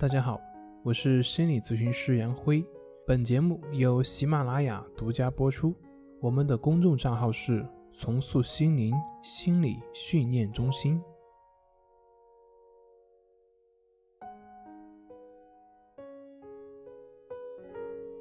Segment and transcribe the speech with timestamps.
[0.00, 0.40] 大家好，
[0.82, 2.64] 我是心理咨询师杨辉。
[3.06, 5.76] 本节目由喜马拉雅独家播出。
[6.22, 10.98] 我们的公众账号是“重塑心灵心理训练中心”。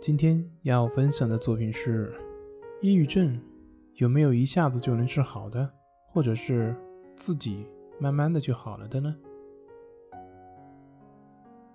[0.02, 2.14] 今天要分享的作品是：
[2.82, 3.41] 抑郁症
[3.93, 5.71] 有没有一下子就能治好的，
[6.09, 6.75] 或者是
[7.16, 7.66] 自己
[7.98, 9.16] 慢慢的就好了的呢？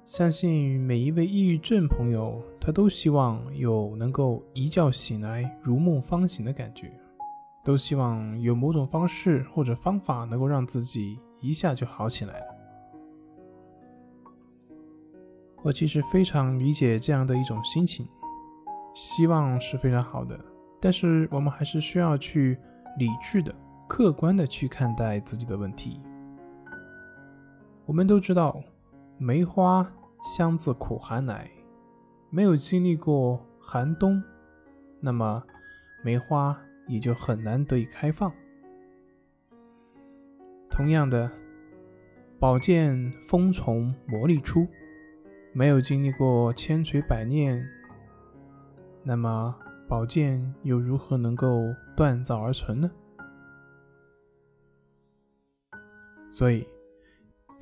[0.07, 6.93] 相信每一位抑郁症朋友，他都希望有能够一觉醒来如梦方醒的感觉，
[7.65, 12.35] 都希望有某种方式或者方法能够让自己一下就好起来。
[15.63, 18.07] 我其实非常理解这样的一种心情，
[18.95, 20.39] 希望是非常好的，
[20.83, 22.59] 但是我们还是需要去
[22.99, 23.55] 理智的、
[23.89, 25.99] 客观的去看待自己的问题。
[27.87, 28.63] 我们都知道。
[29.17, 29.91] 梅花
[30.23, 31.49] 香自苦寒来，
[32.31, 34.21] 没有经历过寒冬，
[35.01, 35.43] 那么
[36.03, 38.33] 梅花也就很难得以开放。
[40.69, 41.31] 同样的，
[42.41, 44.67] 宝剑锋从磨砺出，
[45.53, 47.65] 没有经历过千锤百炼，
[49.05, 49.55] 那么
[49.89, 52.91] 宝剑又如何能够锻造而成呢？
[56.29, 56.67] 所以。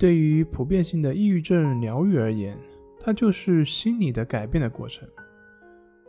[0.03, 2.57] 对于普遍性的抑郁症疗愈而言，
[2.99, 5.07] 它就是心理的改变的过程。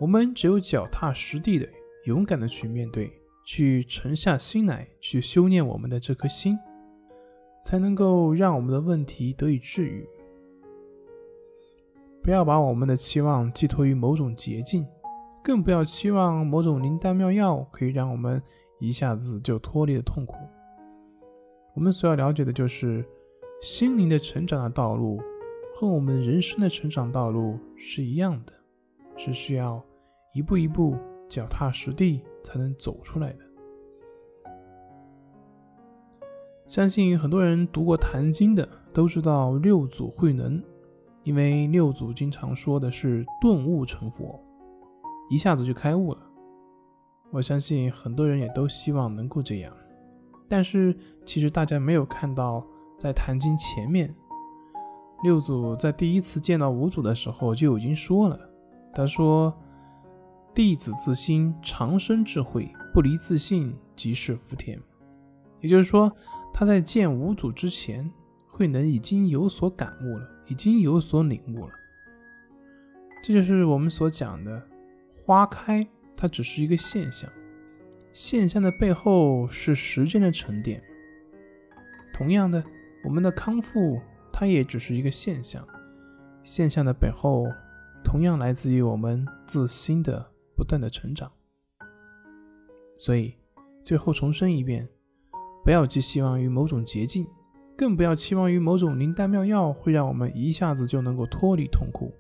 [0.00, 1.68] 我们只有脚踏实地的、
[2.06, 3.08] 勇敢的去面对，
[3.44, 6.58] 去沉下心来，去修炼我们的这颗心，
[7.64, 10.04] 才能够让我们的问题得以治愈。
[12.20, 14.84] 不要把我们的期望寄托于某种捷径，
[15.40, 18.42] 更不要期望某种灵丹妙药可以让我们
[18.80, 20.34] 一下子就脱离了痛苦。
[21.76, 23.04] 我们所要了解的就是。
[23.60, 25.19] 心灵的成长的道路
[25.74, 28.52] 和我们人生的成长道路是一样的，
[29.16, 29.83] 是需要
[30.34, 30.96] 一步一步
[31.28, 33.38] 脚踏实地才能走出来的。
[36.67, 40.62] 相信很多人读过《坛经》的都知道六祖慧能，
[41.23, 44.39] 因为六祖经常说的是顿悟成佛，
[45.30, 46.18] 一下子就开悟了。
[47.30, 49.74] 我相信很多人也都希望能够这样，
[50.48, 52.62] 但是其实大家没有看到。
[53.04, 54.14] 在《坛经》前面，
[55.22, 58.40] 六祖在第一次见到五祖的时候就已经说了
[58.96, 59.54] ：“他说，
[60.54, 64.80] 弟子自心长生智慧，不离自信即是福田。”
[65.60, 66.10] 也就是说，
[66.50, 68.10] 他在见五祖之前，
[68.48, 71.72] 慧能已经有所感悟了，已经有所领悟了。
[73.22, 74.62] 这就是我们所讲的，
[75.26, 75.86] 花开
[76.16, 77.28] 它只是一个现象，
[78.14, 80.82] 现象的背后是时间的沉淀。
[82.10, 82.64] 同样的。
[83.04, 84.00] 我们的康复，
[84.32, 85.62] 它也只是一个现象，
[86.42, 87.44] 现象的背后，
[88.02, 90.26] 同样来自于我们自心的
[90.56, 91.30] 不断的成长。
[92.96, 93.34] 所以，
[93.84, 94.88] 最后重申一遍：
[95.62, 97.26] 不要寄希望于某种捷径，
[97.76, 102.10] 更不要期望于某种灵丹妙药会让我们一下子就能够脱离痛苦。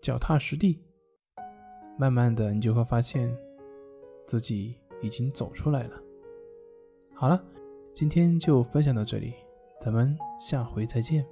[0.00, 0.82] 脚踏实地，
[1.96, 3.32] 慢慢的，你就会发现
[4.26, 6.02] 自己已经走出来了。
[7.14, 7.40] 好了。
[7.94, 9.34] 今天就分享到这里，
[9.80, 11.24] 咱们下回再见。